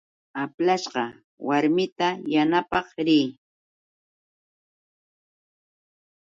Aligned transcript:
Aplashqa 0.43 1.03
warmita 1.47 2.07
yanapaq 2.33 2.87
riy. 3.07 3.27